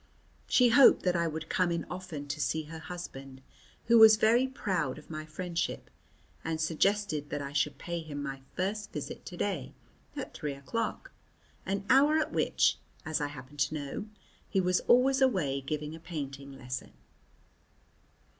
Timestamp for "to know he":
13.59-14.57